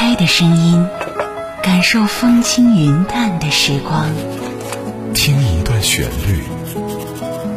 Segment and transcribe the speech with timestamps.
[0.00, 0.88] 开的声音，
[1.62, 4.06] 感受风轻云淡的时光。
[5.12, 6.40] 听一段旋律，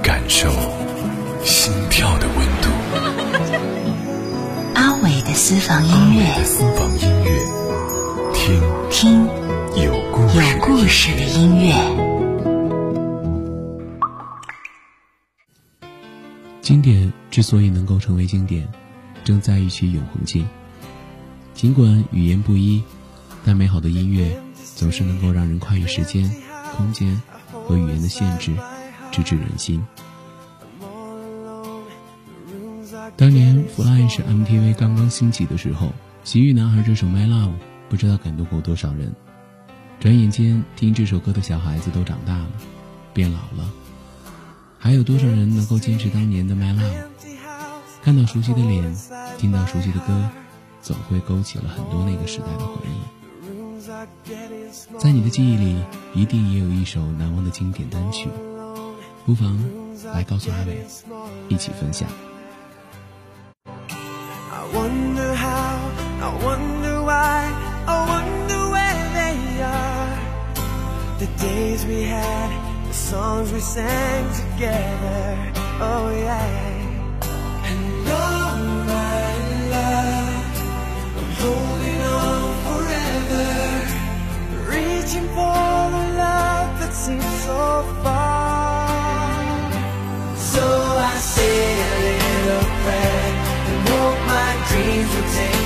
[0.04, 0.52] 感受
[1.46, 2.68] 心跳的温度。
[4.75, 7.32] 阿伟的私房音乐，私房音乐，
[8.34, 9.25] 听听
[9.82, 11.73] 有故事有故事的音乐。
[16.62, 18.68] 经典之所以能够成为经典，
[19.23, 20.46] 正在于其永恒性。
[21.54, 22.84] 尽管语言不一，
[23.46, 24.38] 但美好的音乐
[24.75, 26.30] 总是能够让人跨越时间、
[26.75, 27.21] 空间
[27.52, 28.54] 和语言的限制，
[29.11, 29.82] 直指人心。
[33.16, 35.88] 当年 Fly 是 MTV 刚刚兴起的时候，
[36.23, 37.50] 《洗浴男孩》这首《My Love》
[37.89, 39.14] 不知道感动过多少人。
[40.00, 42.47] 转眼间，听这首歌的小孩子都长大了，
[43.14, 43.70] 变老了。
[44.80, 46.81] 还有多少人能够坚持当年的《My Love》？
[48.02, 48.95] 看到熟悉的脸，
[49.38, 50.30] 听到熟悉的歌，
[50.83, 52.99] 总会勾起了很多那个时代的回忆。
[54.99, 55.81] 在你的记忆里，
[56.13, 58.30] 一定也有一首难忘的经典单曲，
[59.25, 59.58] 不妨
[60.13, 60.85] 来告诉阿伟，
[61.47, 62.08] 一起分享。
[72.93, 75.53] the songs we sang together.
[75.80, 76.72] Oh yeah.
[95.31, 95.62] Take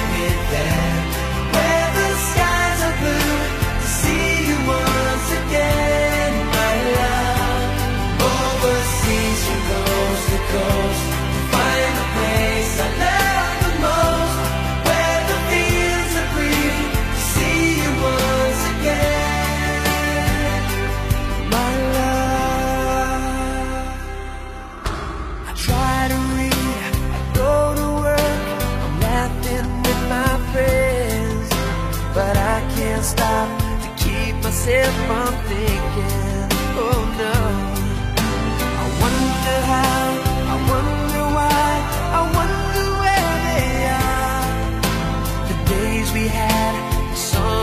[34.68, 37.36] myself from thinking, oh no.
[38.82, 40.04] I wonder how,
[40.52, 41.70] I wonder why,
[42.18, 43.70] I wonder where they
[44.04, 44.46] are.
[45.48, 47.57] The days we had, the songs.